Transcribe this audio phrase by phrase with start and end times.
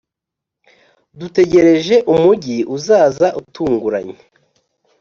[1.19, 4.15] dutegereje umugi uzaza utunguranye